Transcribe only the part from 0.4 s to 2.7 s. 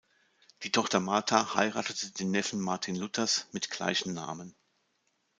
Die Tochter Martha heiratete den Neffen